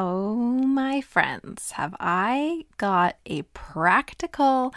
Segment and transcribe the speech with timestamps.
[0.00, 4.72] Oh, my friends, have I got a practical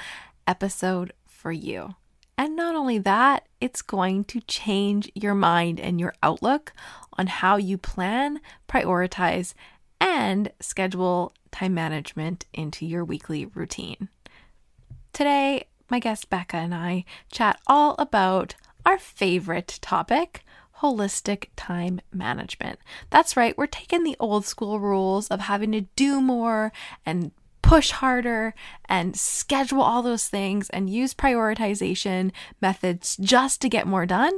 [0.47, 1.93] episode for you.
[2.39, 6.73] And not only that, it's going to change your mind and your outlook
[7.19, 9.53] on how you plan, prioritize,
[9.99, 14.09] and schedule time management into your weekly routine.
[15.13, 18.55] Today, my guest Becca and I chat all about
[18.87, 20.43] our favorite topic
[20.81, 22.79] holistic time management.
[23.09, 26.71] That's right, we're taking the old school rules of having to do more
[27.05, 27.31] and
[27.61, 28.53] push harder
[28.89, 32.31] and schedule all those things and use prioritization
[32.61, 34.33] methods just to get more done.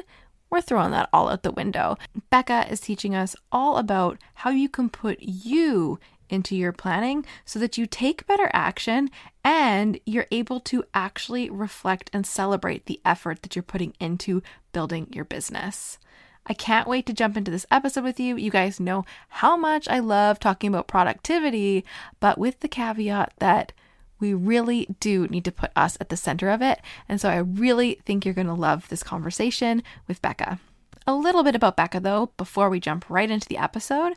[0.49, 1.97] We're throwing that all out the window.
[2.29, 7.59] Becca is teaching us all about how you can put you into your planning so
[7.59, 9.09] that you take better action
[9.43, 15.07] and you're able to actually reflect and celebrate the effort that you're putting into building
[15.11, 15.97] your business.
[16.45, 18.35] I can't wait to jump into this episode with you.
[18.35, 21.85] You guys know how much I love talking about productivity,
[22.19, 23.71] but with the caveat that
[24.19, 26.79] we really do need to put us at the center of it.
[27.07, 30.59] And so I really think you're going to love this conversation with Becca.
[31.05, 34.13] A little bit about Becca, though, before we jump right into the episode.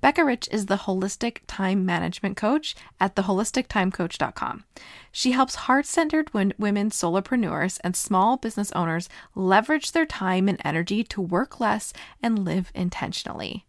[0.00, 4.64] Becca Rich is the holistic time management coach at theholistictimecoach.com.
[5.10, 11.02] She helps heart centered women solopreneurs and small business owners leverage their time and energy
[11.04, 13.64] to work less and live intentionally.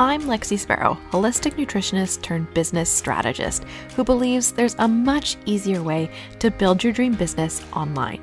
[0.00, 3.64] I'm Lexi Sparrow, holistic nutritionist turned business strategist
[3.94, 8.20] who believes there's a much easier way to build your dream business online.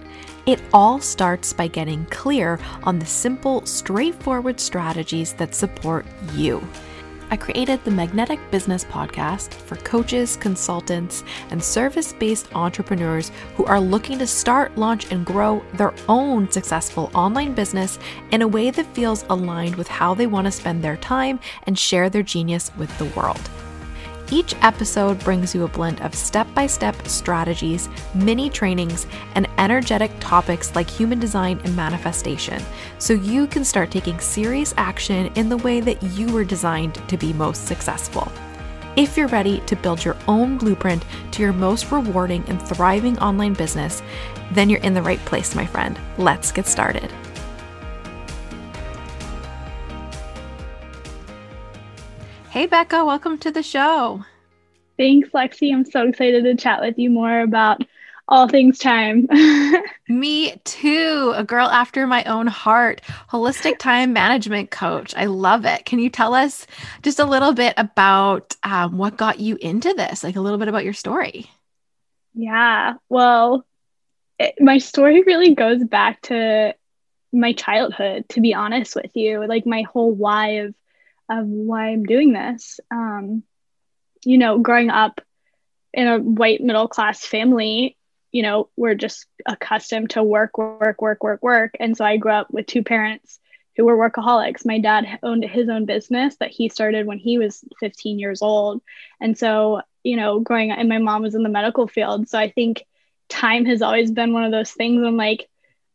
[0.50, 6.68] It all starts by getting clear on the simple, straightforward strategies that support you.
[7.30, 13.80] I created the Magnetic Business Podcast for coaches, consultants, and service based entrepreneurs who are
[13.80, 18.00] looking to start, launch, and grow their own successful online business
[18.32, 21.78] in a way that feels aligned with how they want to spend their time and
[21.78, 23.52] share their genius with the world.
[24.32, 30.12] Each episode brings you a blend of step by step strategies, mini trainings, and energetic
[30.20, 32.62] topics like human design and manifestation,
[33.00, 37.18] so you can start taking serious action in the way that you were designed to
[37.18, 38.32] be most successful.
[38.96, 43.54] If you're ready to build your own blueprint to your most rewarding and thriving online
[43.54, 44.04] business,
[44.52, 46.00] then you're in the right place, my friend.
[46.20, 47.12] Let's get started.
[52.60, 54.26] Hey, Becca, welcome to the show.
[54.98, 55.74] Thanks, Lexi.
[55.74, 57.82] I'm so excited to chat with you more about
[58.28, 59.30] all things time.
[60.10, 61.32] Me too.
[61.38, 65.16] A girl after my own heart, holistic time management coach.
[65.16, 65.86] I love it.
[65.86, 66.68] Can you tell us
[67.02, 70.22] just a little bit about um, what got you into this?
[70.22, 71.50] Like a little bit about your story.
[72.34, 72.96] Yeah.
[73.08, 73.66] Well,
[74.38, 76.76] it, my story really goes back to
[77.32, 79.48] my childhood, to be honest with you.
[79.48, 80.76] Like my whole why of
[81.30, 82.80] of why I'm doing this.
[82.92, 83.44] Um,
[84.26, 85.22] you know, growing up
[85.94, 87.98] in a white middle class family,
[88.32, 91.72] you know, we're just accustomed to work, work, work, work, work.
[91.80, 93.40] And so I grew up with two parents
[93.76, 94.66] who were workaholics.
[94.66, 98.82] My dad owned his own business that he started when he was 15 years old.
[99.20, 102.30] And so, you know, growing up, and my mom was in the medical field.
[102.30, 102.86] So I think
[103.30, 105.48] time has always been one of those things I'm like,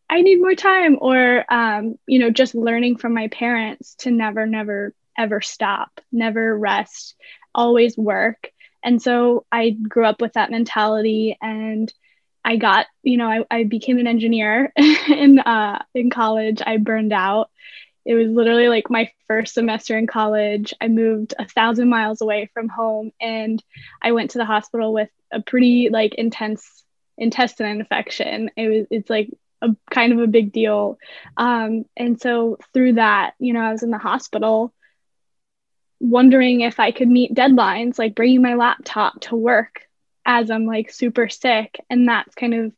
[0.08, 4.46] I need more time, or, um, you know, just learning from my parents to never,
[4.46, 7.14] never ever stop, never rest,
[7.54, 8.50] always work.
[8.82, 11.92] And so I grew up with that mentality and
[12.44, 14.72] I got, you know, I, I became an engineer
[15.08, 16.60] in uh, in college.
[16.64, 17.50] I burned out.
[18.04, 20.74] It was literally like my first semester in college.
[20.78, 23.62] I moved a thousand miles away from home and
[24.02, 26.84] I went to the hospital with a pretty like intense
[27.16, 28.50] intestine infection.
[28.56, 29.30] It was it's like
[29.62, 30.98] a kind of a big deal.
[31.38, 34.74] Um, and so through that, you know, I was in the hospital
[36.04, 39.80] wondering if I could meet deadlines, like bringing my laptop to work
[40.26, 41.80] as I'm like super sick.
[41.88, 42.72] And that's kind of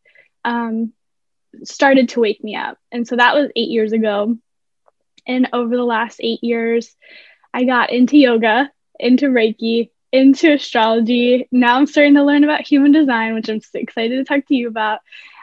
[0.44, 0.92] um,
[1.64, 2.78] started to wake me up.
[2.92, 4.38] And so that was eight years ago.
[5.26, 6.94] And over the last eight years,
[7.52, 11.48] I got into yoga, into Reiki, into astrology.
[11.50, 14.54] Now I'm starting to learn about human design, which I'm so excited to talk to
[14.54, 15.00] you about.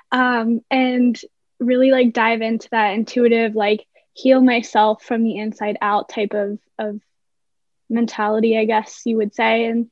[0.10, 1.20] Um, and
[1.60, 6.60] really like dive into that intuitive, like heal myself from the inside out type of,
[6.80, 7.02] of
[7.90, 9.66] mentality, I guess you would say.
[9.66, 9.90] And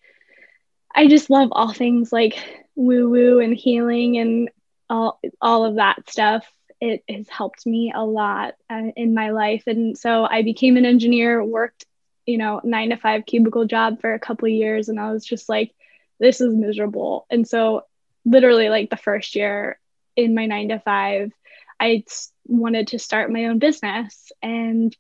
[0.93, 2.37] I just love all things like
[2.75, 4.49] woo woo and healing and
[4.89, 6.45] all, all of that stuff.
[6.79, 9.63] It has helped me a lot uh, in my life.
[9.67, 11.85] And so I became an engineer, worked,
[12.25, 14.89] you know, nine to five cubicle job for a couple years.
[14.89, 15.73] And I was just like,
[16.19, 17.25] this is miserable.
[17.29, 17.85] And so,
[18.25, 19.79] literally, like the first year
[20.15, 21.31] in my nine to five,
[21.79, 22.03] I
[22.45, 24.31] wanted to start my own business.
[24.41, 24.95] And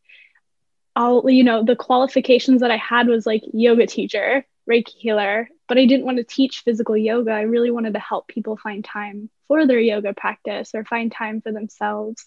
[0.95, 5.77] all you know the qualifications that i had was like yoga teacher reiki healer but
[5.77, 7.31] i didn't want to teach physical yoga.
[7.31, 11.41] I really wanted to help people find time for their yoga practice or find time
[11.41, 12.25] for themselves.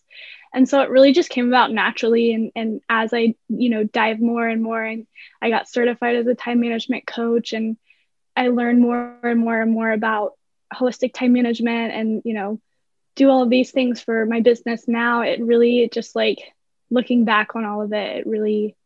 [0.53, 4.21] And so it really just came about naturally and, and as i you know dive
[4.21, 5.07] more and more and
[5.43, 7.77] i got certified as a time management coach and
[8.37, 10.33] i learned more and more and more about
[10.73, 12.61] holistic time management and you know
[13.17, 16.39] do all of these things for my business now it really just like
[16.95, 18.77] looking back on all of it, it really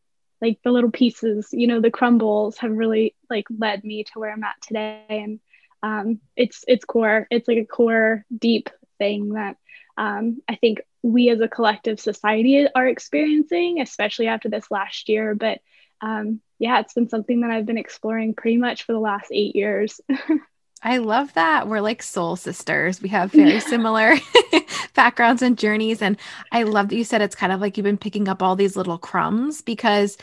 [0.40, 4.32] like the little pieces, you know, the crumbles have really like led me to where
[4.32, 5.04] I'm at today.
[5.08, 5.40] And
[5.82, 7.26] um, it's it's core.
[7.30, 9.56] It's like a core, deep thing that
[9.96, 15.34] um, I think we as a collective society are experiencing, especially after this last year.
[15.34, 15.60] But
[16.00, 19.54] um, yeah, it's been something that I've been exploring pretty much for the last eight
[19.54, 20.00] years.
[20.82, 21.66] I love that.
[21.66, 23.02] We're like soul sisters.
[23.02, 24.14] We have very similar
[24.94, 26.00] backgrounds and journeys.
[26.00, 26.16] And
[26.52, 28.76] I love that you said it's kind of like you've been picking up all these
[28.76, 30.16] little crumbs because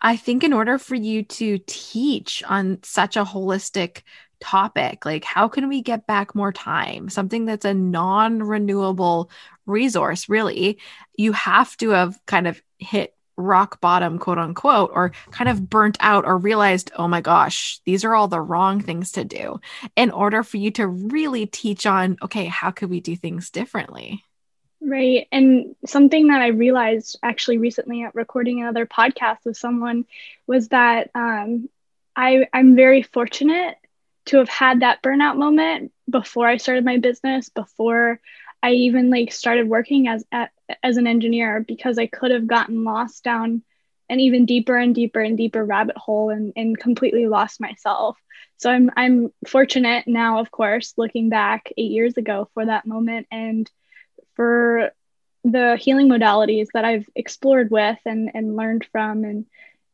[0.00, 4.02] I think in order for you to teach on such a holistic
[4.40, 7.08] topic, like how can we get back more time?
[7.08, 9.30] Something that's a non renewable
[9.66, 10.78] resource, really,
[11.16, 15.96] you have to have kind of hit rock bottom, quote unquote, or kind of burnt
[16.00, 19.60] out or realized, oh my gosh, these are all the wrong things to do
[19.96, 24.24] in order for you to really teach on, okay, how could we do things differently?
[24.82, 25.28] Right.
[25.30, 30.06] And something that I realized actually recently at recording another podcast with someone
[30.46, 31.68] was that um,
[32.16, 33.76] I, I'm very fortunate
[34.26, 38.20] to have had that burnout moment before I started my business, before
[38.62, 40.50] I even like started working as at,
[40.82, 43.62] as an engineer because I could have gotten lost down
[44.08, 48.18] an even deeper and deeper and deeper rabbit hole and, and completely lost myself.
[48.56, 53.26] So I'm I'm fortunate now, of course, looking back eight years ago for that moment
[53.30, 53.70] and
[54.34, 54.90] for
[55.44, 59.24] the healing modalities that I've explored with and, and learned from.
[59.24, 59.46] And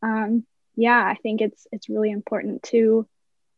[0.02, 3.06] um, yeah, I think it's it's really important to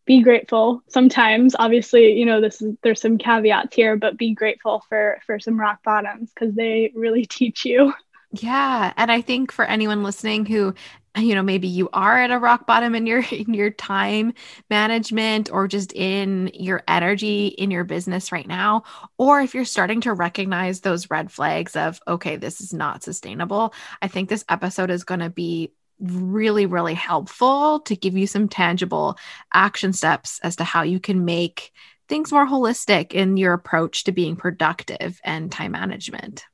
[0.08, 1.54] be grateful sometimes.
[1.56, 5.60] Obviously you know this is there's some caveats here but be grateful for for some
[5.60, 7.92] rock bottoms because they really teach you.
[8.32, 10.74] Yeah and i think for anyone listening who
[11.16, 14.34] you know maybe you are at a rock bottom in your in your time
[14.70, 18.82] management or just in your energy in your business right now
[19.16, 23.72] or if you're starting to recognize those red flags of okay this is not sustainable
[24.02, 28.48] i think this episode is going to be really, really helpful to give you some
[28.48, 29.18] tangible
[29.52, 31.72] action steps as to how you can make
[32.08, 36.44] things more holistic in your approach to being productive and time management.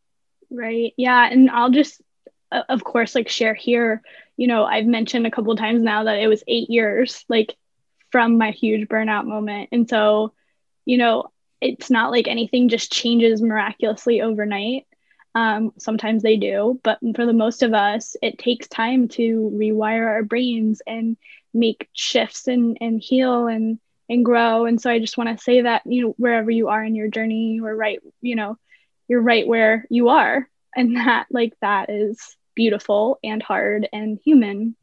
[0.51, 0.93] Right.
[0.97, 1.29] Yeah.
[1.31, 2.01] And I'll just,
[2.51, 4.03] of course, like share here,
[4.37, 7.55] you know, I've mentioned a couple times now that it was eight years, like
[8.11, 9.69] from my huge burnout moment.
[9.73, 10.33] And so,
[10.85, 11.31] you know,
[11.61, 14.87] it's not like anything just changes miraculously overnight.
[15.35, 20.07] Um, sometimes they do, but for the most of us, it takes time to rewire
[20.07, 21.17] our brains and
[21.53, 23.79] make shifts and, and heal and
[24.09, 24.67] and grow.
[24.67, 27.09] And so I just want to say that, you know, wherever you are in your
[27.09, 28.59] journey, you're right, you know,
[29.09, 30.49] you're right where you are.
[30.77, 34.77] And that like that is beautiful and hard and human.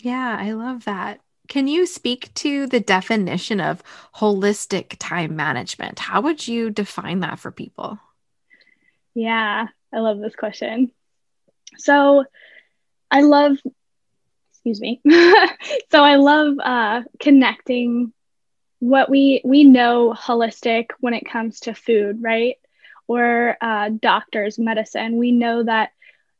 [0.00, 1.20] Yeah, I love that.
[1.48, 3.82] Can you speak to the definition of
[4.16, 5.98] holistic time management?
[5.98, 7.98] How would you define that for people?
[9.14, 10.90] Yeah, I love this question.
[11.78, 12.24] So
[13.10, 13.58] I love,
[14.52, 15.00] excuse me.
[15.90, 18.12] so I love uh, connecting
[18.78, 22.56] what we we know holistic when it comes to food, right?
[23.06, 25.16] Or uh, doctors, medicine.
[25.16, 25.90] We know that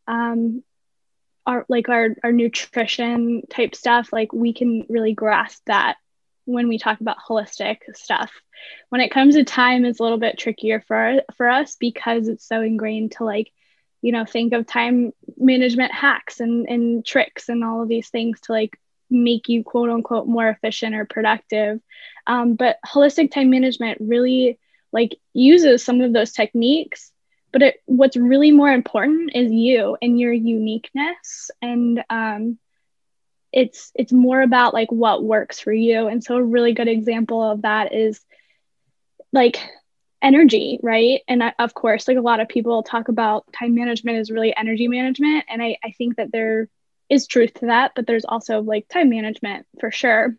[0.09, 0.63] um,
[1.47, 5.97] our like our our nutrition type stuff, like we can really grasp that
[6.45, 8.31] when we talk about holistic stuff.
[8.89, 12.47] When it comes to time, it's a little bit trickier for for us because it's
[12.47, 13.51] so ingrained to like,
[14.01, 18.41] you know, think of time management hacks and and tricks and all of these things
[18.43, 18.79] to like
[19.11, 21.81] make you quote unquote more efficient or productive.
[22.27, 24.59] Um, but holistic time management really
[24.93, 27.13] like uses some of those techniques
[27.53, 32.59] but it, what's really more important is you and your uniqueness and um,
[33.53, 36.09] it's it's more about like what works for you.
[36.09, 38.21] And so a really good example of that is
[39.33, 39.59] like
[40.23, 41.21] energy right?
[41.29, 44.57] And I, of course like a lot of people talk about time management is really
[44.57, 45.45] energy management.
[45.49, 46.69] And I, I think that there
[47.09, 50.37] is truth to that but there's also like time management for sure.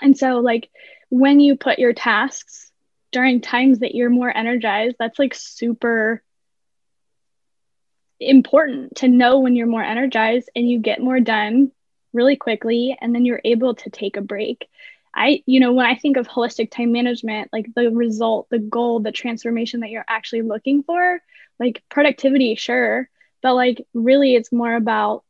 [0.00, 0.70] And so like
[1.08, 2.70] when you put your tasks
[3.10, 6.22] during times that you're more energized that's like super
[8.20, 11.72] important to know when you're more energized and you get more done
[12.12, 14.68] really quickly and then you're able to take a break.
[15.14, 19.00] I you know when i think of holistic time management like the result the goal
[19.00, 21.20] the transformation that you're actually looking for
[21.58, 23.08] like productivity sure
[23.42, 25.24] but like really it's more about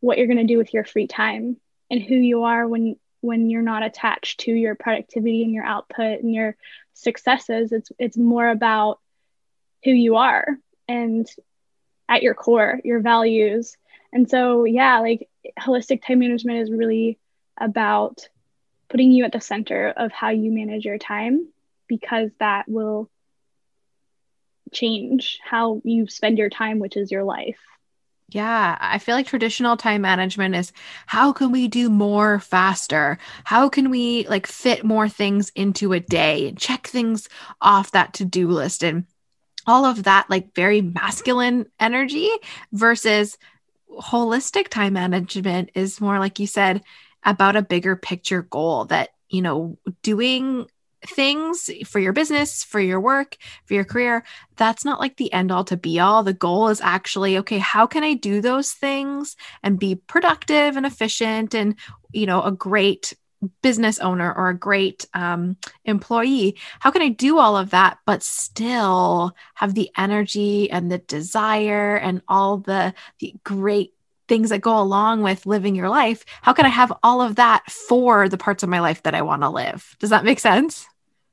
[0.00, 1.58] what you're going to do with your free time
[1.90, 6.20] and who you are when when you're not attached to your productivity and your output
[6.20, 6.56] and your
[6.94, 7.72] successes.
[7.72, 9.00] It's it's more about
[9.84, 10.46] who you are
[10.88, 11.28] and
[12.08, 13.76] at your core your values.
[14.12, 15.28] And so yeah like
[15.58, 17.18] holistic time management is really
[17.58, 18.28] about
[18.88, 21.48] putting you at the center of how you manage your time
[21.86, 23.10] because that will
[24.72, 27.58] change how you spend your time which is your life
[28.32, 30.72] yeah, I feel like traditional time management is
[31.06, 33.18] how can we do more faster?
[33.44, 37.28] How can we like fit more things into a day and check things
[37.60, 39.04] off that to do list and
[39.66, 42.30] all of that, like very masculine energy
[42.72, 43.36] versus
[43.98, 46.82] holistic time management is more like you said
[47.24, 50.66] about a bigger picture goal that, you know, doing
[51.06, 54.22] things for your business, for your work, for your career,
[54.56, 56.22] that's not like the end all to be all.
[56.22, 60.84] The goal is actually, okay, how can I do those things and be productive and
[60.84, 61.74] efficient and,
[62.12, 63.14] you know, a great
[63.62, 66.56] business owner or a great um, employee?
[66.80, 71.96] How can I do all of that, but still have the energy and the desire
[71.96, 73.94] and all the, the great
[74.30, 77.68] things that go along with living your life, how can I have all of that
[77.68, 79.96] for the parts of my life that I want to live?
[79.98, 80.86] Does that make sense?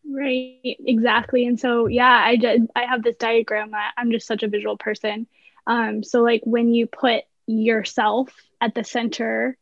[0.09, 1.45] Right, exactly.
[1.45, 2.67] And so, yeah, I did.
[2.75, 5.27] I have this diagram that I'm just such a visual person.
[5.67, 9.57] Um, so, like when you put yourself at the center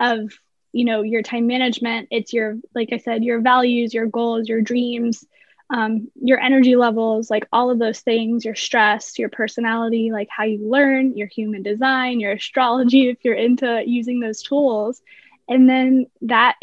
[0.00, 0.32] of,
[0.72, 4.60] you know, your time management, it's your, like I said, your values, your goals, your
[4.60, 5.24] dreams,
[5.70, 10.44] um, your energy levels, like all of those things, your stress, your personality, like how
[10.44, 15.00] you learn, your human design, your astrology, if you're into using those tools.
[15.48, 16.56] And then that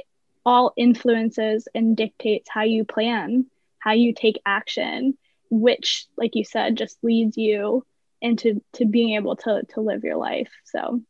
[0.46, 3.46] all influences and dictates how you plan,
[3.80, 5.18] how you take action,
[5.50, 7.86] which, like you said, just leads you
[8.22, 10.50] into to being able to to live your life.
[10.66, 11.02] So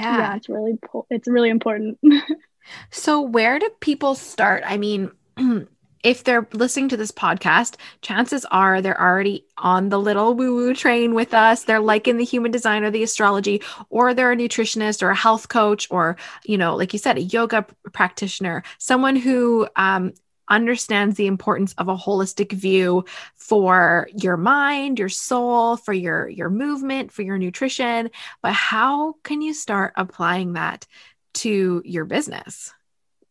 [0.00, 0.78] yeah, yeah it's really
[1.10, 1.98] it's really important.
[2.90, 4.62] so where do people start?
[4.66, 5.10] I mean,
[6.02, 10.74] if they're listening to this podcast, chances are they're already on the little woo woo
[10.74, 11.64] train with us.
[11.64, 15.16] They're like in the human design or the astrology, or they're a nutritionist or a
[15.16, 20.14] health coach, or, you know, like you said, a yoga practitioner, someone who, um,
[20.50, 23.04] understands the importance of a holistic view
[23.36, 28.10] for your mind, your soul, for your your movement, for your nutrition,
[28.42, 30.86] but how can you start applying that
[31.32, 32.72] to your business?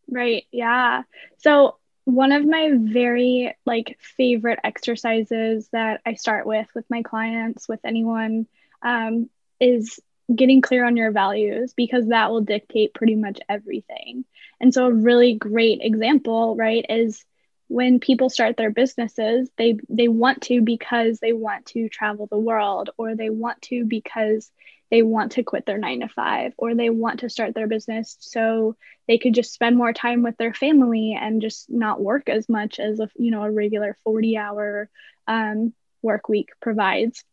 [0.08, 0.46] Right.
[0.50, 1.02] Yeah.
[1.38, 7.68] So one of my very like favorite exercises that I start with with my clients,
[7.68, 8.46] with anyone,
[8.82, 9.28] um,
[9.60, 10.00] is
[10.34, 14.24] getting clear on your values because that will dictate pretty much everything.
[14.60, 17.24] And so a really great example, right, is
[17.68, 22.38] when people start their businesses, they they want to because they want to travel the
[22.38, 24.50] world or they want to because
[24.90, 28.16] they want to quit their 9 to 5 or they want to start their business
[28.18, 32.48] so they could just spend more time with their family and just not work as
[32.48, 34.90] much as a you know a regular 40 hour
[35.28, 35.72] um,
[36.02, 37.24] work week provides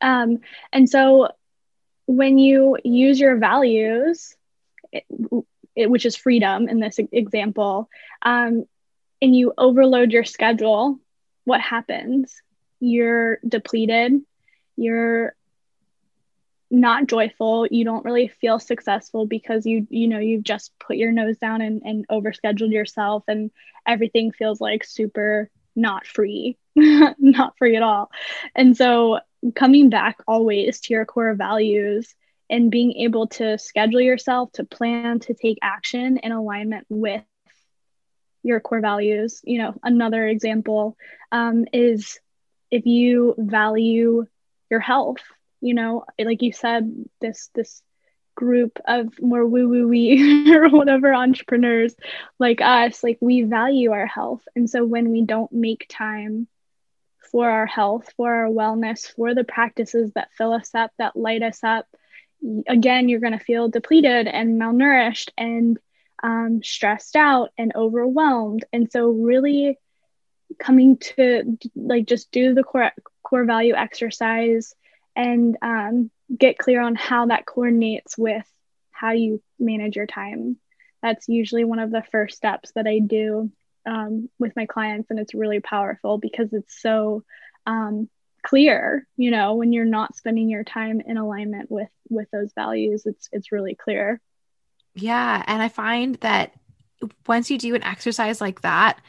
[0.00, 0.38] um,
[0.72, 1.28] and so
[2.12, 4.36] when you use your values
[4.92, 5.04] it,
[5.74, 7.88] it, which is freedom in this example
[8.20, 8.66] um,
[9.22, 10.98] and you overload your schedule,
[11.44, 12.34] what happens?
[12.80, 14.20] You're depleted,
[14.76, 15.34] you're
[16.70, 21.12] not joyful, you don't really feel successful because you you know you've just put your
[21.12, 23.50] nose down and, and overscheduled yourself and
[23.86, 28.10] everything feels like super not free, not free at all.
[28.54, 29.20] And so
[29.54, 32.14] coming back always to your core values
[32.48, 37.22] and being able to schedule yourself to plan to take action in alignment with
[38.42, 39.40] your core values.
[39.44, 40.96] You know, another example
[41.30, 42.20] um, is
[42.70, 44.26] if you value
[44.70, 45.18] your health.
[45.60, 47.82] You know, like you said, this this
[48.34, 51.94] group of more woo woo wee or whatever entrepreneurs
[52.38, 56.48] like us, like we value our health, and so when we don't make time
[57.32, 61.42] for our health, for our wellness, for the practices that fill us up, that light
[61.42, 61.86] us up,
[62.68, 65.78] again, you're going to feel depleted and malnourished and
[66.22, 68.64] um, stressed out and overwhelmed.
[68.72, 69.78] And so, really
[70.58, 74.74] coming to like just do the core core value exercise
[75.16, 78.46] and um, get clear on how that coordinates with
[78.90, 80.58] how you manage your time.
[81.02, 83.50] That's usually one of the first steps that I do
[83.86, 87.24] um, with my clients, and it's really powerful because it's so
[87.66, 88.08] um,
[88.44, 89.06] clear.
[89.16, 93.28] You know, when you're not spending your time in alignment with with those values, it's
[93.32, 94.20] it's really clear.
[94.94, 95.42] Yeah.
[95.46, 96.52] And I find that
[97.26, 99.00] once you do an exercise like that,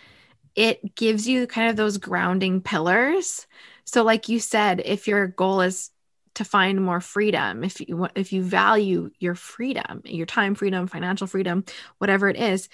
[0.56, 3.48] it gives you kind of those grounding pillars.
[3.86, 5.90] So, like you said, if your goal is
[6.36, 11.28] to find more freedom, if you if you value your freedom, your time freedom, financial
[11.28, 11.66] freedom,
[11.98, 12.70] whatever it is,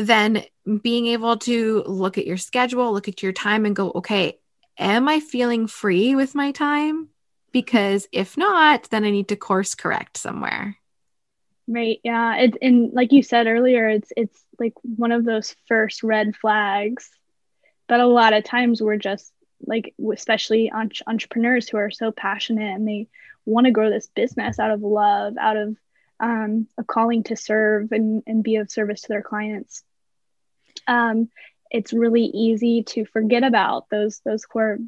[0.00, 0.44] then
[0.82, 4.38] being able to look at your schedule, look at your time and go, okay,
[4.78, 7.08] am I feeling free with my time?
[7.52, 10.76] Because if not, then I need to course correct somewhere.
[11.68, 12.00] Right.
[12.02, 12.36] Yeah.
[12.36, 17.10] It's and like you said earlier, it's it's like one of those first red flags.
[17.86, 19.32] But a lot of times we're just
[19.66, 23.08] like, especially entrepreneurs who are so passionate and they
[23.44, 25.76] want to grow this business out of love, out of
[26.20, 29.82] um, a calling to serve and, and be of service to their clients.
[30.90, 31.30] Um,
[31.70, 34.78] it's really easy to forget about those those core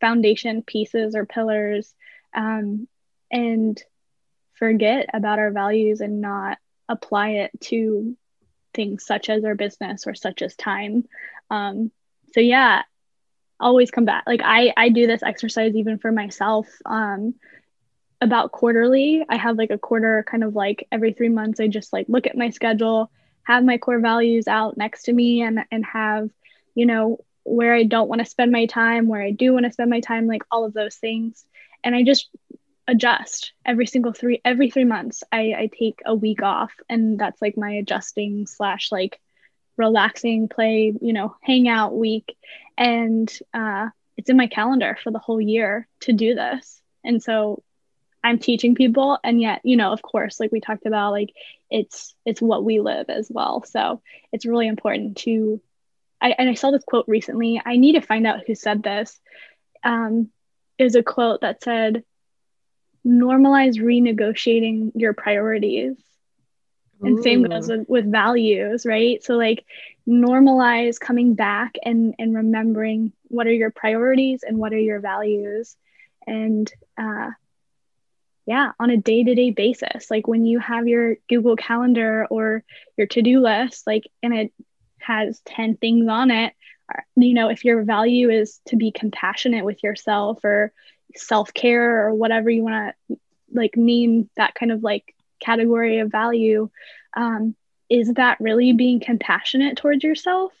[0.00, 1.94] foundation pieces or pillars
[2.34, 2.88] um,
[3.30, 3.80] and
[4.54, 8.16] forget about our values and not apply it to
[8.74, 11.04] things such as our business or such as time.
[11.48, 11.92] Um,
[12.34, 12.82] so yeah
[13.60, 14.24] always come back.
[14.26, 17.34] Like i i do this exercise even for myself um,
[18.20, 19.24] about quarterly.
[19.28, 22.26] I have like a quarter kind of like every three months i just like look
[22.26, 23.10] at my schedule
[23.44, 26.30] have my core values out next to me and and have
[26.74, 29.72] you know where i don't want to spend my time where i do want to
[29.72, 31.44] spend my time like all of those things.
[31.84, 32.28] And i just
[32.88, 37.40] adjust every single three every three months I, I take a week off and that's
[37.40, 39.20] like my adjusting slash like
[39.76, 42.36] relaxing play you know hangout week.
[42.76, 46.80] And uh, it's in my calendar for the whole year to do this.
[47.04, 47.62] And so
[48.24, 51.30] i'm teaching people and yet you know of course like we talked about like
[51.70, 54.00] it's it's what we live as well so
[54.32, 55.60] it's really important to
[56.20, 59.18] I, and i saw this quote recently i need to find out who said this
[59.84, 60.30] um,
[60.78, 62.04] is a quote that said
[63.06, 65.96] normalize renegotiating your priorities.
[67.04, 69.22] And same goes with, with values, right?
[69.24, 69.64] So like
[70.08, 75.76] normalize coming back and and remembering what are your priorities and what are your values.
[76.28, 77.30] And uh
[78.46, 80.10] yeah, on a day-to-day basis.
[80.10, 82.64] Like when you have your Google Calendar or
[82.96, 84.52] your to-do list, like and it
[84.98, 86.54] has 10 things on it,
[87.16, 90.72] you know, if your value is to be compassionate with yourself or
[91.14, 93.18] self-care or whatever you want to
[93.52, 96.70] like name that kind of like category of value
[97.14, 97.54] um,
[97.90, 100.52] is that really being compassionate towards yourself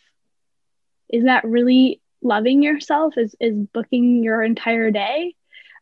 [1.08, 5.34] is that really loving yourself is is booking your entire day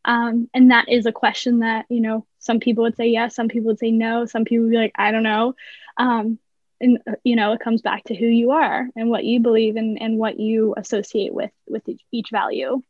[0.05, 3.49] um, and that is a question that you know some people would say yes some
[3.49, 5.55] people would say no some people would be like i don't know
[5.97, 6.39] um,
[6.81, 10.01] and you know it comes back to who you are and what you believe and
[10.01, 11.83] and what you associate with with
[12.13, 12.83] each value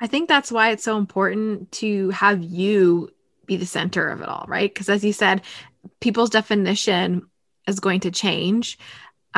[0.00, 3.10] I think that's why it's so important to have you
[3.46, 4.72] be the center of it all, right?
[4.72, 5.42] Because as you said,
[6.00, 7.26] people's definition
[7.66, 8.78] is going to change.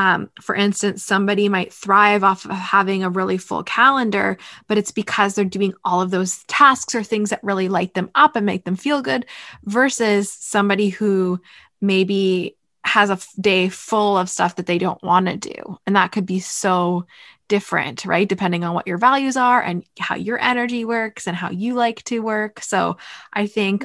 [0.00, 4.92] Um, for instance, somebody might thrive off of having a really full calendar, but it's
[4.92, 8.46] because they're doing all of those tasks or things that really light them up and
[8.46, 9.26] make them feel good,
[9.64, 11.38] versus somebody who
[11.82, 15.78] maybe has a day full of stuff that they don't want to do.
[15.86, 17.04] And that could be so
[17.48, 18.28] different, right?
[18.28, 22.02] Depending on what your values are and how your energy works and how you like
[22.04, 22.62] to work.
[22.62, 22.96] So
[23.34, 23.84] I think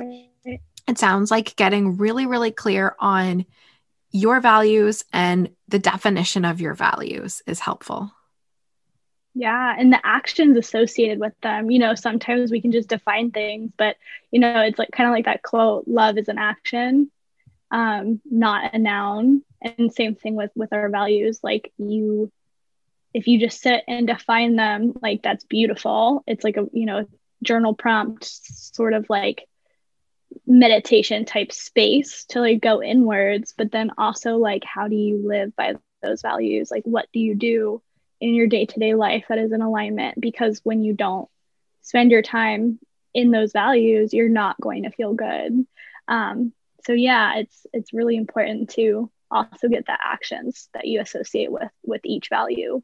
[0.88, 3.46] it sounds like getting really, really clear on
[4.16, 8.12] your values and the definition of your values is helpful.
[9.34, 11.70] Yeah, and the actions associated with them.
[11.70, 13.98] You know, sometimes we can just define things, but
[14.32, 17.12] you know, it's like kind of like that quote, love is an action,
[17.72, 19.44] um, not a noun.
[19.62, 21.42] And same thing with with our values.
[21.44, 22.32] Like you
[23.14, 27.08] if you just sit and define them like that's beautiful it's like a you know
[27.42, 29.48] journal prompt sort of like
[30.46, 35.56] meditation type space to like go inwards but then also like how do you live
[35.56, 36.70] by those values?
[36.72, 37.82] Like what do you do
[38.22, 40.20] in your day-to-day life that is in alignment?
[40.20, 41.30] Because when you don't
[41.82, 42.80] spend your time
[43.14, 45.66] in those values you're not going to feel good.
[46.08, 51.52] Um, so yeah it's it's really important to also get the actions that you associate
[51.52, 52.82] with with each value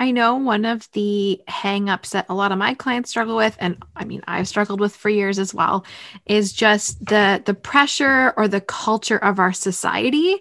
[0.00, 3.82] I know one of the hangups that a lot of my clients struggle with, and
[3.94, 5.84] I mean I've struggled with for years as well,
[6.24, 10.38] is just the the pressure or the culture of our society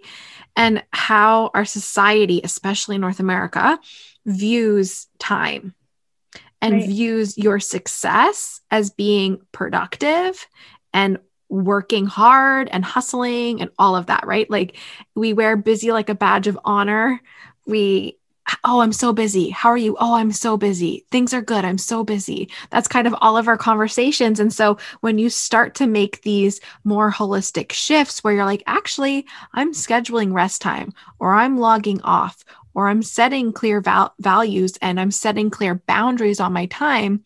[0.56, 3.78] and how our society, especially North America,
[4.26, 5.76] views time
[6.62, 6.88] and right.
[6.88, 10.48] views your success as being productive
[10.94, 11.20] and
[11.50, 14.50] working hard and hustling and all of that, right?
[14.50, 14.78] Like
[15.16, 17.22] we wear busy like a badge of honor.
[17.66, 18.19] We
[18.64, 19.50] Oh, I'm so busy.
[19.50, 19.96] How are you?
[20.00, 21.06] Oh, I'm so busy.
[21.12, 21.66] Things are good.
[21.66, 22.50] I'm so busy.
[22.70, 24.40] That's kind of all of our conversations.
[24.40, 29.26] And so when you start to make these more holistic shifts where you're like, actually,
[29.54, 35.00] I'm scheduling rest time or I'm logging off or I'm setting clear val- values and
[35.00, 37.24] I'm setting clear boundaries on my time,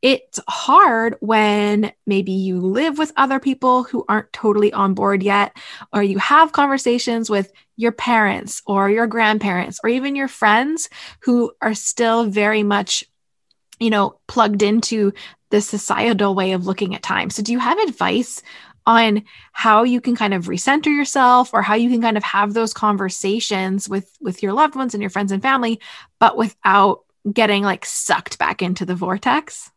[0.00, 5.56] it's hard when maybe you live with other people who aren't totally on board yet,
[5.92, 10.88] or you have conversations with your parents or your grandparents or even your friends
[11.20, 13.04] who are still very much,
[13.80, 15.12] you know, plugged into
[15.50, 17.30] the societal way of looking at time.
[17.30, 18.42] So, do you have advice
[18.86, 22.54] on how you can kind of recenter yourself or how you can kind of have
[22.54, 25.80] those conversations with with your loved ones and your friends and family,
[26.20, 29.70] but without getting like sucked back into the vortex?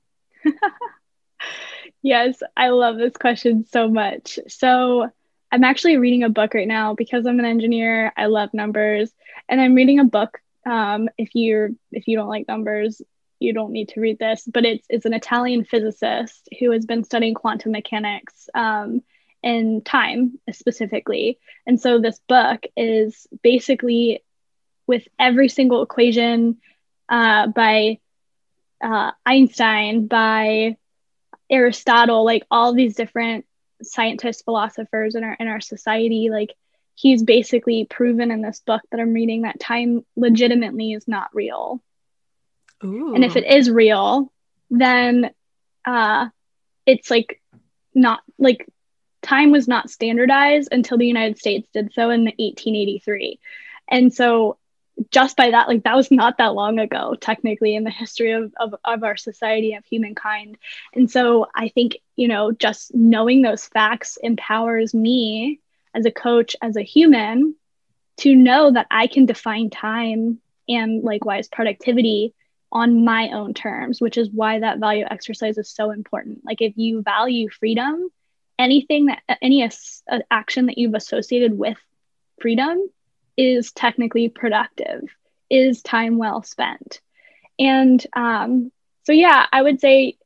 [2.01, 4.39] yes, I love this question so much.
[4.47, 5.09] So,
[5.51, 8.13] I'm actually reading a book right now because I'm an engineer.
[8.15, 9.11] I love numbers,
[9.49, 10.39] and I'm reading a book.
[10.65, 13.01] Um, if you're if you don't like numbers,
[13.39, 17.03] you don't need to read this, but it's it's an Italian physicist who has been
[17.03, 19.01] studying quantum mechanics um,
[19.43, 21.39] and time specifically.
[21.65, 24.23] And so this book is basically
[24.87, 26.57] with every single equation
[27.09, 27.99] uh, by
[28.81, 30.77] uh, Einstein, by
[31.49, 33.45] Aristotle, like all these different
[33.83, 36.53] scientists, philosophers in our in our society, like
[36.95, 41.81] he's basically proven in this book that I'm reading that time legitimately is not real.
[42.83, 43.13] Ooh.
[43.15, 44.31] And if it is real,
[44.69, 45.31] then
[45.85, 46.29] uh,
[46.85, 47.41] it's like
[47.93, 48.67] not like
[49.21, 53.39] time was not standardized until the United States did so in 1883.
[53.89, 54.57] And so
[55.09, 58.53] just by that, like that was not that long ago, technically, in the history of,
[58.59, 60.57] of, of our society, of humankind.
[60.93, 65.59] And so I think, you know, just knowing those facts empowers me
[65.93, 67.55] as a coach, as a human,
[68.17, 72.33] to know that I can define time and likewise productivity
[72.71, 76.41] on my own terms, which is why that value exercise is so important.
[76.45, 78.09] Like if you value freedom,
[78.57, 79.67] anything that any
[80.29, 81.77] action that you've associated with
[82.39, 82.89] freedom
[83.37, 85.03] is technically productive,
[85.49, 87.01] is time well spent.
[87.59, 88.71] And um,
[89.03, 90.17] so, yeah, I would say,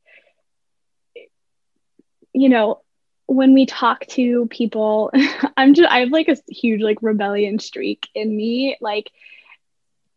[2.32, 2.80] you know,
[3.26, 5.10] when we talk to people,
[5.56, 8.76] I'm just, I have like a huge like rebellion streak in me.
[8.80, 9.10] Like,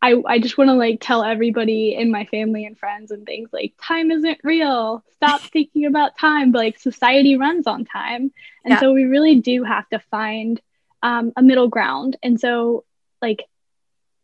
[0.02, 3.50] I, I just want to like tell everybody in my family and friends and things
[3.52, 5.04] like time isn't real.
[5.16, 6.52] Stop thinking about time.
[6.52, 8.32] But like society runs on time.
[8.64, 8.80] And yeah.
[8.80, 10.62] so we really do have to find
[11.02, 12.18] um, a middle ground.
[12.22, 12.86] And so
[13.22, 13.44] like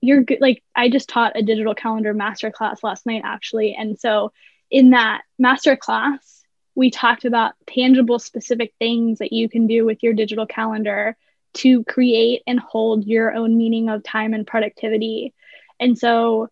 [0.02, 3.76] you're good like I just taught a digital calendar masterclass last night actually.
[3.76, 4.32] And so
[4.70, 6.42] in that masterclass,
[6.76, 11.16] we talked about tangible specific things that you can do with your digital calendar
[11.56, 15.34] to create and hold your own meaning of time and productivity
[15.80, 16.50] and so,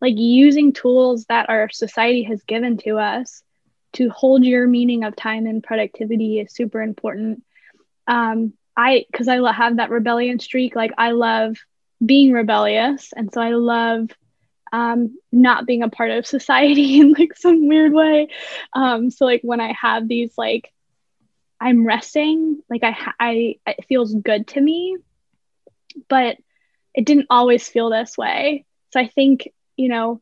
[0.00, 3.42] like using tools that our society has given to us
[3.94, 7.42] to hold your meaning of time and productivity is super important.
[8.06, 11.56] Um, I, because I have that rebellion streak, like I love
[12.04, 13.12] being rebellious.
[13.14, 14.10] And so I love
[14.72, 18.28] um, not being a part of society in like some weird way.
[18.72, 20.72] Um, so like when I have these like
[21.60, 24.96] I'm resting, like I, I it feels good to me,
[26.08, 26.36] but
[26.94, 28.64] it didn't always feel this way.
[28.92, 30.20] So I think, you know,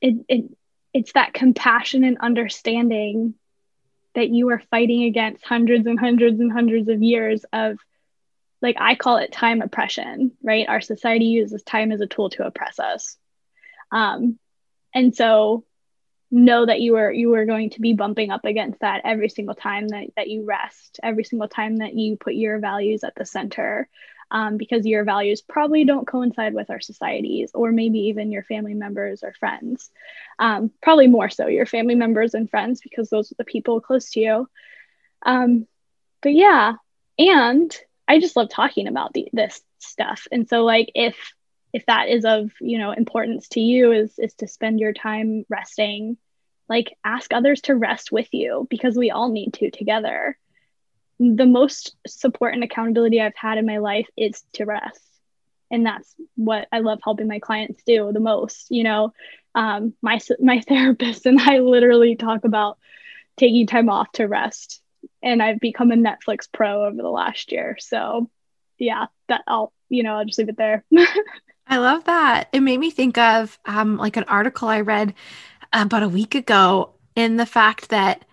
[0.00, 0.44] it, it
[0.94, 3.34] it's that compassion and understanding
[4.14, 7.78] that you are fighting against hundreds and hundreds and hundreds of years of
[8.60, 10.68] like I call it time oppression, right?
[10.68, 13.16] Our society uses time as a tool to oppress us.
[13.92, 14.38] Um,
[14.94, 15.64] and so
[16.30, 19.54] know that you are you are going to be bumping up against that every single
[19.54, 23.24] time that, that you rest, every single time that you put your values at the
[23.24, 23.88] center
[24.30, 28.74] um, because your values probably don't coincide with our societies or maybe even your family
[28.74, 29.90] members or friends.
[30.38, 34.10] Um, probably more so your family members and friends because those are the people close
[34.12, 34.48] to you.
[35.24, 35.66] Um,
[36.22, 36.74] but yeah,
[37.18, 40.26] and I just love talking about the, this stuff.
[40.30, 41.16] And so like if
[41.72, 45.44] if that is of you know importance to you is is to spend your time
[45.48, 46.16] resting
[46.68, 50.38] like ask others to rest with you because we all need to together
[51.18, 55.02] the most support and accountability I've had in my life is to rest.
[55.70, 58.66] And that's what I love helping my clients do the most.
[58.70, 59.12] You know,
[59.54, 62.78] um, my my therapist and I literally talk about
[63.36, 64.80] taking time off to rest,
[65.22, 67.76] and I've become a Netflix pro over the last year.
[67.80, 68.30] So,
[68.78, 70.84] yeah, that I'll you know I'll just leave it there.
[71.66, 72.48] I love that.
[72.52, 75.12] It made me think of um, like an article I read
[75.72, 78.24] about a week ago in the fact that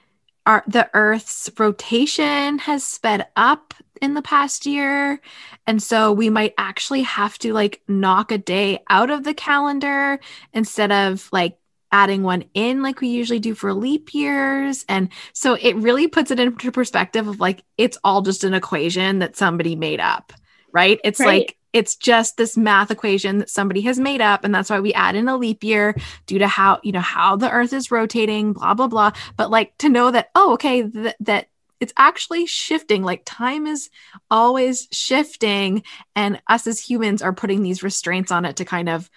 [0.46, 5.20] our the earth's rotation has sped up in the past year.
[5.66, 10.20] And so we might actually have to like knock a day out of the calendar
[10.54, 11.58] instead of like
[11.92, 14.84] adding one in like we usually do for leap years.
[14.90, 19.20] And so it really puts it into perspective of like it's all just an equation
[19.20, 20.34] that somebody made up
[20.76, 21.00] right?
[21.06, 21.28] It's right.
[21.28, 24.94] like it's just this math equation that somebody has made up and that's why we
[24.94, 25.94] add in a leap year
[26.26, 29.12] due to how you know how the earth is rotating blah blah blah.
[29.36, 31.50] But like to know that oh okay th- that
[31.82, 33.90] it's actually shifting like time is
[34.32, 35.84] always shifting
[36.16, 39.10] and us as humans are putting these restraints on it to kind of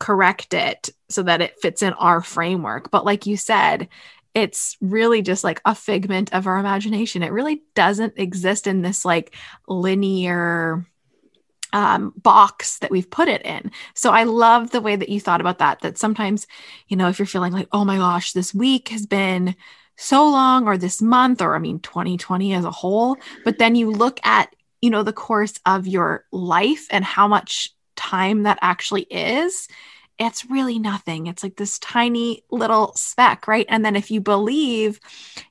[0.00, 2.90] correct it so that it fits in our framework.
[2.90, 3.88] But like you said
[4.32, 7.24] it's really just like a figment of our imagination.
[7.24, 9.34] It really doesn't exist in this like
[9.66, 10.86] linear
[11.72, 13.70] um, box that we've put it in.
[13.94, 15.80] So I love the way that you thought about that.
[15.80, 16.46] That sometimes,
[16.88, 19.54] you know, if you're feeling like, oh my gosh, this week has been
[19.96, 23.90] so long, or this month, or I mean, 2020 as a whole, but then you
[23.90, 29.02] look at, you know, the course of your life and how much time that actually
[29.02, 29.68] is.
[30.18, 31.26] It's really nothing.
[31.26, 33.66] It's like this tiny little speck, right?
[33.68, 35.00] And then if you believe,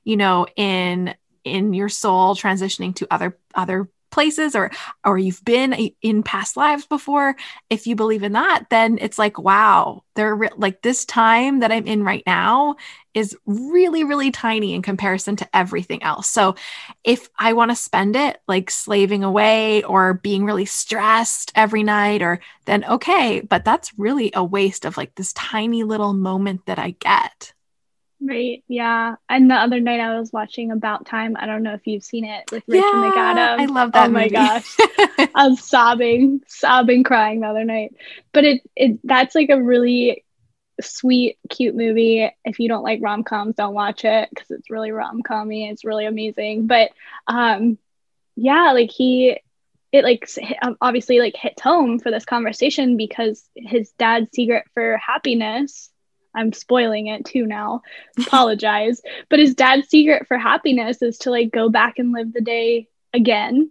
[0.04, 4.70] you know, in in your soul transitioning to other other places or
[5.04, 7.36] or you've been in past lives before
[7.68, 11.72] if you believe in that then it's like wow they're re- like this time that
[11.72, 12.76] i'm in right now
[13.14, 16.28] is really really tiny in comparison to everything else.
[16.28, 16.54] So
[17.04, 22.22] if i want to spend it like slaving away or being really stressed every night
[22.22, 26.78] or then okay but that's really a waste of like this tiny little moment that
[26.78, 27.52] i get
[28.22, 28.62] Right.
[28.68, 29.16] Yeah.
[29.28, 31.36] And the other night I was watching About Time.
[31.38, 33.60] I don't know if you've seen it with Rachel yeah, McAdams.
[33.60, 34.08] I love that.
[34.08, 34.76] Oh my gosh.
[35.34, 37.94] I was sobbing, sobbing, crying the other night.
[38.32, 40.24] But it it that's like a really
[40.82, 42.30] sweet, cute movie.
[42.44, 45.70] If you don't like rom coms, don't watch it because it's really rom commy.
[45.70, 46.66] It's really amazing.
[46.66, 46.90] But
[47.26, 47.78] um
[48.36, 49.40] yeah, like he
[49.92, 50.28] it like
[50.80, 55.90] obviously like hits home for this conversation because his dad's secret for happiness
[56.34, 57.82] I'm spoiling it too now.
[58.18, 59.02] Apologize.
[59.28, 62.88] but his dad's secret for happiness is to like go back and live the day
[63.12, 63.70] again,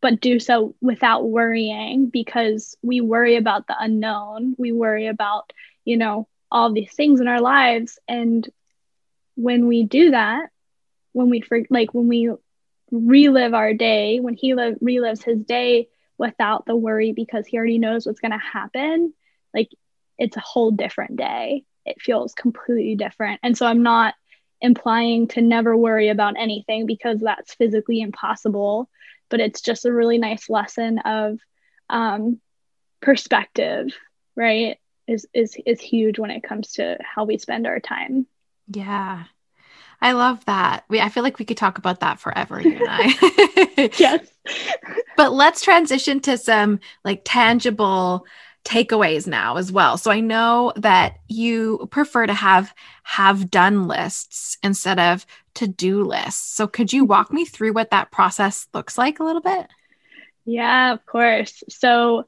[0.00, 4.54] but do so without worrying because we worry about the unknown.
[4.58, 5.52] We worry about,
[5.84, 7.98] you know, all these things in our lives.
[8.06, 8.48] And
[9.34, 10.50] when we do that,
[11.12, 12.30] when we for, like when we
[12.90, 17.78] relive our day, when he li- relives his day without the worry because he already
[17.78, 19.14] knows what's going to happen,
[19.54, 19.70] like
[20.18, 23.40] it's a whole different day it feels completely different.
[23.42, 24.14] And so I'm not
[24.60, 28.88] implying to never worry about anything because that's physically impossible,
[29.28, 31.38] but it's just a really nice lesson of
[31.88, 32.40] um,
[33.00, 33.88] perspective,
[34.34, 34.78] right?
[35.06, 38.26] Is, is is huge when it comes to how we spend our time.
[38.66, 39.24] Yeah.
[40.00, 40.84] I love that.
[40.88, 43.90] We I feel like we could talk about that forever, you and I.
[43.98, 44.26] yes.
[45.16, 48.26] but let's transition to some like tangible
[48.66, 49.96] takeaways now as well.
[49.96, 52.74] So I know that you prefer to have
[53.04, 55.24] have done lists instead of
[55.54, 56.54] to-do lists.
[56.56, 59.68] So could you walk me through what that process looks like a little bit?
[60.44, 61.62] Yeah, of course.
[61.68, 62.26] So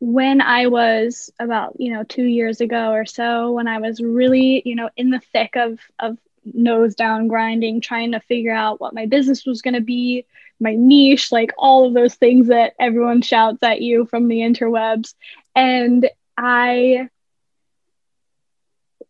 [0.00, 4.62] when I was about, you know, 2 years ago or so when I was really,
[4.64, 6.18] you know, in the thick of of
[6.52, 10.24] nose down grinding trying to figure out what my business was going to be
[10.60, 15.14] my niche, like all of those things that everyone shouts at you from the interwebs.
[15.54, 17.08] And I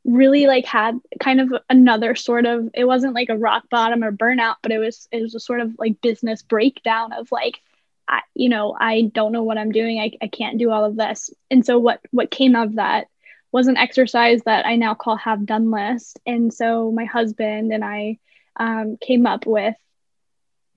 [0.07, 4.13] really like had kind of another sort of it wasn't like a rock bottom or
[4.13, 7.61] burnout but it was it was a sort of like business breakdown of like
[8.09, 9.99] I, you know i don't know what i'm doing.
[9.99, 11.31] I, I can't do all of this.
[11.51, 13.09] And so what what came of that
[13.51, 16.21] was an exercise that i now call have done list.
[16.25, 18.19] And so my husband and i
[18.59, 19.75] um, came up with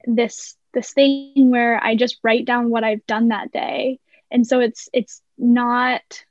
[0.05, 3.99] this this thing where I just write down what I've done that day.
[4.31, 6.23] And so it's it's not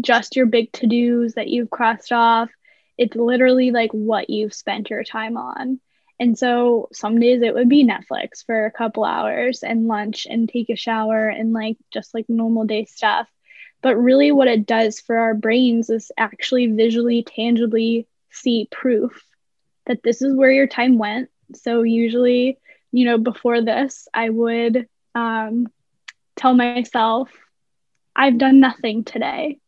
[0.00, 2.50] just your big to-dos that you've crossed off.
[2.96, 5.80] It's literally like what you've spent your time on.
[6.20, 10.48] And so some days it would be Netflix for a couple hours and lunch and
[10.48, 13.28] take a shower and like just like normal day stuff.
[13.80, 19.24] But really, what it does for our brains is actually visually, tangibly see proof
[19.86, 21.30] that this is where your time went.
[21.54, 22.58] So, usually,
[22.92, 25.66] you know, before this, I would um,
[26.36, 27.30] tell myself,
[28.16, 29.58] I've done nothing today.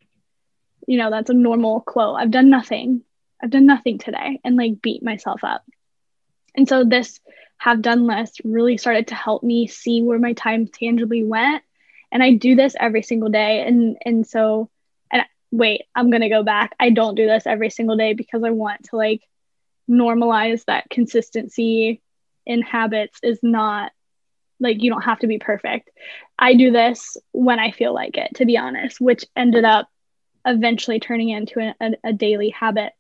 [0.87, 2.16] You know, that's a normal quote.
[2.16, 3.02] I've done nothing.
[3.42, 5.64] I've done nothing today and like beat myself up.
[6.54, 7.20] And so this
[7.59, 11.62] have done list really started to help me see where my time tangibly went.
[12.11, 13.62] And I do this every single day.
[13.66, 14.70] And and so
[15.11, 16.74] and wait, I'm gonna go back.
[16.80, 19.22] I don't do this every single day because I want to like
[19.88, 22.00] normalize that consistency
[22.46, 23.92] in habits is not
[24.59, 25.90] like you don't have to be perfect.
[26.38, 29.88] I do this when I feel like it, to be honest, which ended up
[30.46, 32.92] eventually turning into a, a, a daily habit.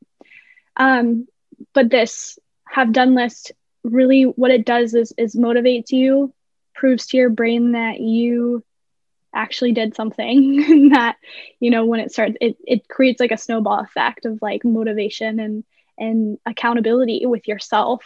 [0.76, 1.26] Um,
[1.74, 6.32] but this have done list really what it does is is motivates you,
[6.74, 8.64] proves to your brain that you
[9.34, 11.16] actually did something that
[11.60, 15.38] you know when it starts it, it creates like a snowball effect of like motivation
[15.38, 15.64] and
[15.98, 18.02] and accountability with yourself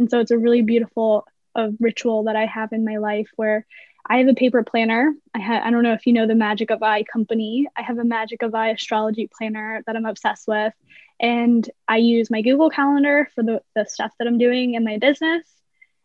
[0.00, 3.66] and so it's a really beautiful a ritual that i have in my life where
[4.08, 6.70] i have a paper planner i ha- i don't know if you know the magic
[6.70, 10.74] of i company i have a magic of i astrology planner that i'm obsessed with
[11.20, 14.98] and i use my google calendar for the, the stuff that i'm doing in my
[14.98, 15.46] business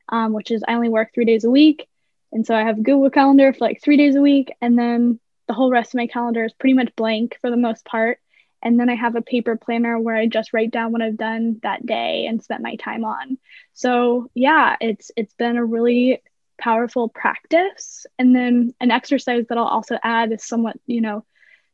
[0.10, 1.88] um, which is i only work three days a week
[2.36, 4.53] and so I have Google Calendar for like three days a week.
[4.62, 7.86] And then the whole rest of my calendar is pretty much blank for the most
[7.86, 8.19] part.
[8.65, 11.60] And then I have a paper planner where I just write down what I've done
[11.62, 13.38] that day and spent my time on.
[13.73, 16.21] So yeah, it's it's been a really
[16.58, 18.08] powerful practice.
[18.17, 21.23] And then an exercise that I'll also add is somewhat, you know,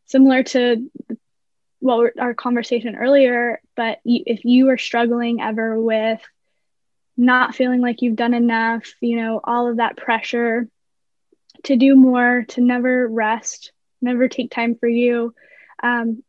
[0.05, 0.91] similar to
[1.79, 6.21] well our conversation earlier, but if you are struggling ever with
[7.17, 10.67] not feeling like you've done enough, you know, all of that pressure
[11.63, 15.33] to do more, to never rest, never take time for you.
[15.81, 16.23] Um,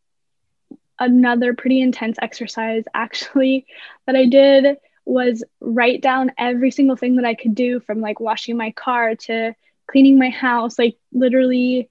[0.99, 3.67] another pretty intense exercise, actually,
[4.07, 8.21] that I did was write down every single thing that I could do from like
[8.21, 9.55] washing my car to
[9.91, 11.91] cleaning my house, like literally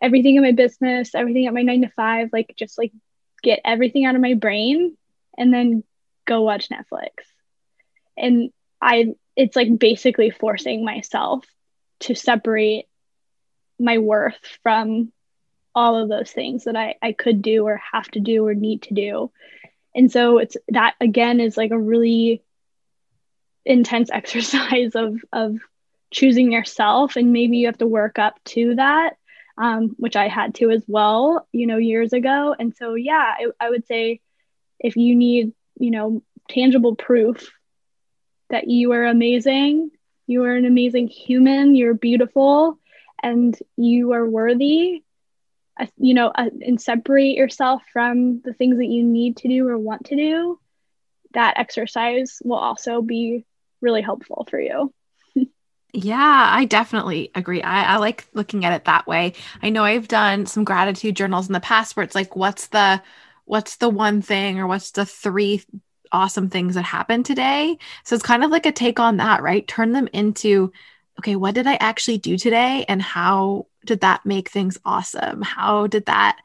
[0.00, 2.92] everything in my business, everything at my nine to five, like just like
[3.42, 4.96] get everything out of my brain
[5.38, 5.84] and then
[6.26, 7.10] go watch Netflix.
[8.16, 11.44] And i it's like basically forcing myself
[12.00, 12.86] to separate
[13.78, 15.12] my worth from
[15.74, 18.82] all of those things that I, I could do or have to do or need
[18.82, 19.30] to do.
[19.94, 22.42] And so it's that again is like a really
[23.64, 25.58] intense exercise of of
[26.10, 29.16] choosing yourself and maybe you have to work up to that
[29.58, 32.54] um, which I had to as well, you know, years ago.
[32.58, 34.20] And so, yeah, I, I would say
[34.78, 37.52] if you need, you know, tangible proof
[38.50, 39.90] that you are amazing.
[40.26, 41.74] You are an amazing human.
[41.74, 42.78] You're beautiful
[43.22, 45.02] and you are worthy.
[45.82, 49.66] Uh, you know, uh, and separate yourself from the things that you need to do
[49.66, 50.60] or want to do.
[51.34, 53.44] That exercise will also be
[53.80, 54.92] really helpful for you.
[55.94, 57.60] Yeah, I definitely agree.
[57.60, 59.34] I, I, like looking at it that way.
[59.62, 63.02] I know I've done some gratitude journals in the past where it's like, what's the
[63.44, 65.62] what's the one thing or what's the three
[66.10, 67.76] awesome things that happened today.
[68.04, 69.66] So it's kind of like a take on that, right?
[69.68, 70.72] Turn them into,
[71.18, 72.86] okay, what did I actually do today?
[72.88, 75.42] And how did that make things awesome?
[75.42, 76.38] How did that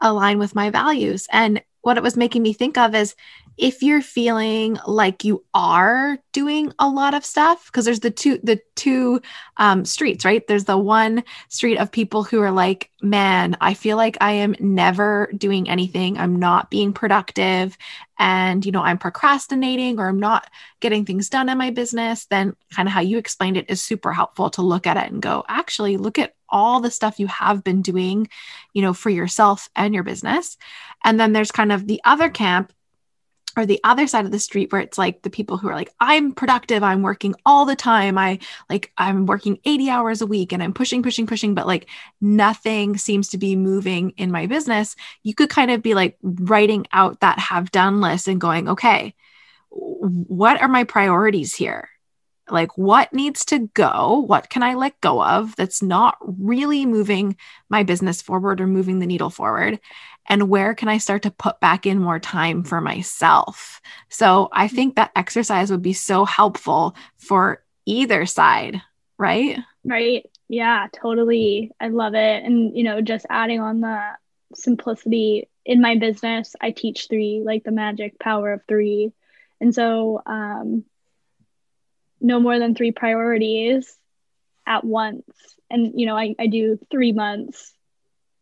[0.00, 1.26] align with my values?
[1.30, 3.14] And what it was making me think of is
[3.56, 8.38] if you're feeling like you are doing a lot of stuff because there's the two
[8.42, 9.20] the two
[9.56, 10.46] um, streets right?
[10.46, 14.56] There's the one street of people who are like man i feel like i am
[14.58, 16.18] never doing anything.
[16.18, 17.76] I'm not being productive.
[18.18, 20.48] And you know i'm procrastinating or i'm not
[20.80, 22.26] getting things done in my business.
[22.26, 25.22] Then kind of how you explained it is super helpful to look at it and
[25.22, 28.28] go actually look at all the stuff you have been doing
[28.72, 30.56] you know for yourself and your business.
[31.04, 32.72] And then there's kind of the other camp
[33.56, 35.92] or the other side of the street where it's like the people who are like
[36.00, 38.38] i'm productive i'm working all the time i
[38.68, 41.88] like i'm working 80 hours a week and i'm pushing pushing pushing but like
[42.20, 46.86] nothing seems to be moving in my business you could kind of be like writing
[46.92, 49.14] out that have done list and going okay
[49.70, 51.88] what are my priorities here
[52.50, 57.36] like what needs to go what can i let go of that's not really moving
[57.68, 59.80] my business forward or moving the needle forward
[60.26, 63.80] and where can I start to put back in more time for myself?
[64.08, 68.80] So I think that exercise would be so helpful for either side,
[69.18, 69.58] right?
[69.84, 70.28] Right.
[70.48, 71.72] Yeah, totally.
[71.78, 72.44] I love it.
[72.44, 74.00] And, you know, just adding on the
[74.54, 79.12] simplicity in my business, I teach three, like the magic power of three.
[79.60, 80.84] And so, um,
[82.24, 83.94] no more than three priorities
[84.66, 85.28] at once.
[85.70, 87.72] And, you know, I, I do three months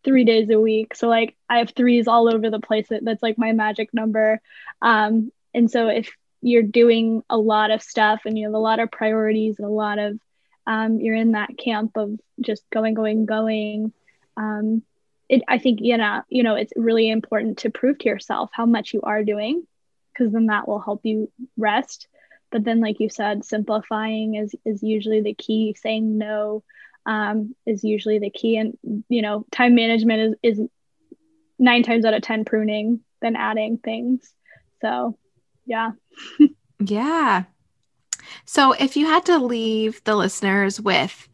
[0.05, 0.95] three days a week.
[0.95, 2.87] So like I have threes all over the place.
[2.89, 4.41] That's like my magic number.
[4.81, 8.81] Um, and so if you're doing a lot of stuff and you have a lot
[8.81, 10.19] of priorities and a lot of
[10.67, 13.93] um, you're in that camp of just going, going, going.
[14.37, 14.83] Um,
[15.29, 18.67] it, I think you know, you know, it's really important to prove to yourself how
[18.67, 19.67] much you are doing,
[20.13, 22.07] because then that will help you rest.
[22.53, 25.75] But then, like you said, simplifying is is usually the key.
[25.81, 26.63] Saying no,
[27.07, 28.57] um, is usually the key.
[28.57, 28.77] And,
[29.09, 30.69] you know, time management is, is
[31.59, 34.33] nine times out of 10 pruning than adding things.
[34.81, 35.17] So,
[35.67, 35.93] yeah.
[36.81, 37.45] yeah.
[38.45, 41.29] So, if you had to leave the listeners with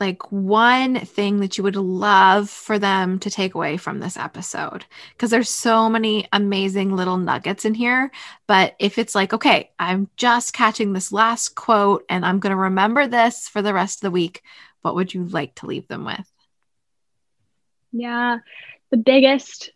[0.00, 4.84] like one thing that you would love for them to take away from this episode
[5.12, 8.10] because there's so many amazing little nuggets in here
[8.46, 12.56] but if it's like okay i'm just catching this last quote and i'm going to
[12.56, 14.42] remember this for the rest of the week
[14.86, 16.30] what would you like to leave them with?
[17.90, 18.38] Yeah.
[18.92, 19.72] The biggest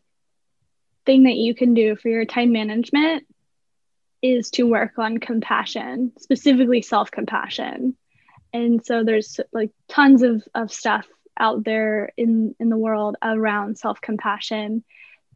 [1.05, 3.27] thing that you can do for your time management
[4.23, 7.97] is to work on compassion, specifically self compassion.
[8.53, 11.07] And so there's like tons of, of stuff
[11.39, 14.85] out there in, in the world around self compassion.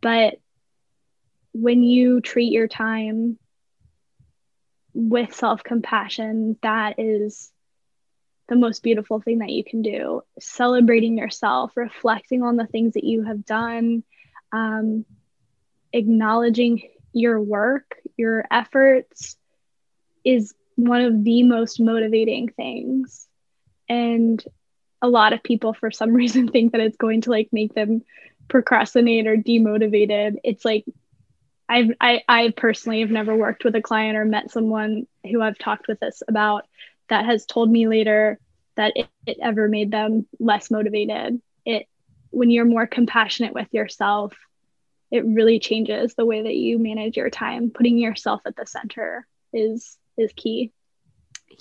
[0.00, 0.34] But
[1.52, 3.38] when you treat your time
[4.92, 7.50] with self compassion, that is
[8.48, 10.22] the most beautiful thing that you can do.
[10.38, 14.04] Celebrating yourself, reflecting on the things that you have done,
[14.52, 15.04] um,
[15.92, 19.36] acknowledging your work, your efforts
[20.24, 23.26] is one of the most motivating things.
[23.88, 24.42] And
[25.02, 28.02] a lot of people, for some reason, think that it's going to like make them
[28.48, 30.36] procrastinate or demotivated.
[30.44, 30.84] It's like
[31.68, 35.58] I've I, I personally have never worked with a client or met someone who I've
[35.58, 36.66] talked with this about
[37.08, 38.38] that has told me later
[38.76, 41.40] that it, it ever made them less motivated.
[41.64, 41.86] It
[42.30, 44.34] when you're more compassionate with yourself,
[45.10, 47.70] it really changes the way that you manage your time.
[47.70, 50.72] Putting yourself at the center is is key.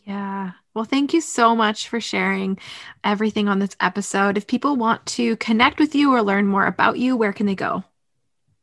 [0.06, 0.52] Yeah.
[0.74, 2.58] Well, thank you so much for sharing
[3.04, 4.38] everything on this episode.
[4.38, 7.56] If people want to connect with you or learn more about you, where can they
[7.56, 7.84] go?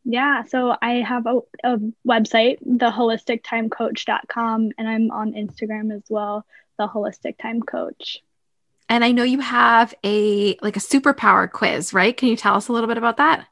[0.05, 1.79] Yeah, so I have a, a
[2.09, 6.47] website, theholistictimecoach.com, and I'm on Instagram as well,
[6.79, 8.19] the holistic time coach.
[8.89, 12.17] And I know you have a like a superpower quiz, right?
[12.17, 13.47] Can you tell us a little bit about that?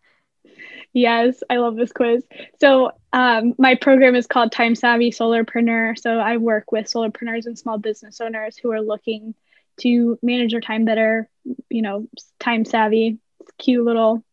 [0.92, 2.24] Yes, I love this quiz.
[2.60, 5.98] So, um, my program is called Time Savvy Solopreneur.
[5.98, 9.34] So, I work with solopreneurs and small business owners who are looking
[9.80, 11.28] to manage their time better,
[11.68, 12.08] you know,
[12.40, 13.18] time savvy,
[13.58, 14.24] cute little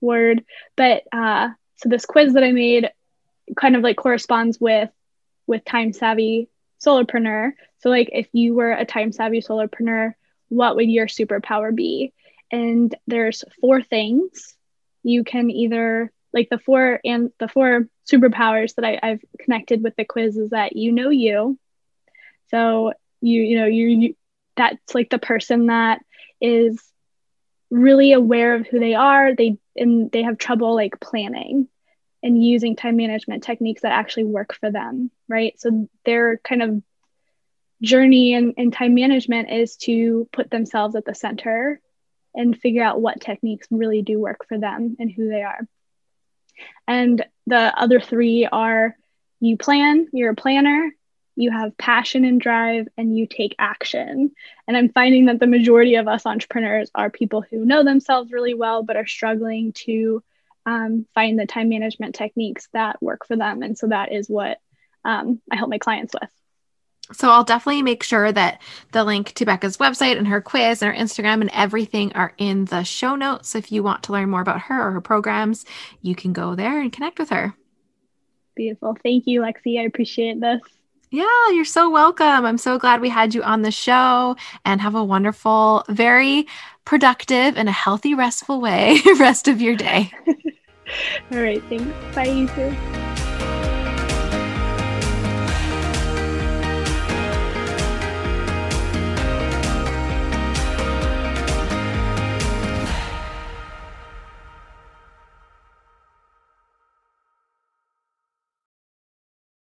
[0.00, 0.44] word.
[0.76, 2.90] But uh, so this quiz that I made
[3.56, 4.90] kind of like corresponds with
[5.46, 6.48] with time savvy
[6.84, 7.52] solopreneur.
[7.78, 10.14] So like if you were a time savvy solopreneur,
[10.48, 12.12] what would your superpower be?
[12.50, 14.54] And there's four things
[15.04, 19.94] you can either like the four and the four superpowers that I, I've connected with
[19.96, 21.58] the quiz is that you know you.
[22.50, 24.16] So you you know you, you
[24.56, 26.00] that's like the person that
[26.40, 26.82] is
[27.70, 29.34] really aware of who they are.
[29.34, 31.68] They and they have trouble like planning
[32.22, 35.54] and using time management techniques that actually work for them, right?
[35.60, 36.82] So their kind of
[37.82, 41.80] journey in time management is to put themselves at the center
[42.34, 45.60] and figure out what techniques really do work for them and who they are.
[46.86, 48.96] And the other three are
[49.40, 50.90] you plan, you're a planner,
[51.36, 54.30] you have passion and drive, and you take action.
[54.66, 58.54] And I'm finding that the majority of us entrepreneurs are people who know themselves really
[58.54, 60.22] well, but are struggling to
[60.66, 63.62] um, find the time management techniques that work for them.
[63.62, 64.58] And so that is what
[65.04, 66.30] um, I help my clients with.
[67.12, 70.94] So I'll definitely make sure that the link to Becca's website and her quiz and
[70.94, 73.50] her Instagram and everything are in the show notes.
[73.50, 75.66] So if you want to learn more about her or her programs,
[76.00, 77.54] you can go there and connect with her.
[78.56, 78.96] Beautiful.
[79.02, 79.80] Thank you, Lexi.
[79.80, 80.60] I appreciate this.
[81.10, 82.44] Yeah, you're so welcome.
[82.44, 86.46] I'm so glad we had you on the show and have a wonderful, very
[86.84, 90.10] productive and a healthy, restful way rest of your day.
[91.30, 91.62] All right.
[91.68, 92.14] Thanks.
[92.14, 93.03] Bye, you too.